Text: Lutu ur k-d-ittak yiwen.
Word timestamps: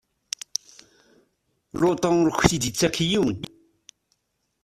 Lutu 1.79 2.09
ur 2.23 2.29
k-d-ittak 2.39 2.95
yiwen. 3.09 3.39